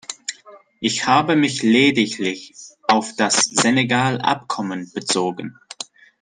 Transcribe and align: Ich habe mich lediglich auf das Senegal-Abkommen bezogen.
Ich 0.79 1.05
habe 1.05 1.35
mich 1.35 1.61
lediglich 1.61 2.55
auf 2.87 3.13
das 3.15 3.43
Senegal-Abkommen 3.43 4.91
bezogen. 4.95 5.59